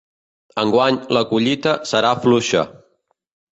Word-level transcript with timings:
Enguany 0.61 0.97
la 1.17 1.23
collita 1.35 1.75
serà 1.93 2.17
fluixa. 2.27 2.67